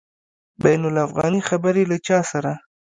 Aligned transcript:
بین 0.63 0.81
الافغاني 0.89 1.41
خبري 1.49 1.83
له 1.91 1.97
چا 2.07 2.19
سره؟ 2.31 2.53